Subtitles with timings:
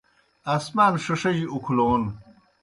[0.55, 2.03] آسمان ݜِݜِجیْ اُکھلون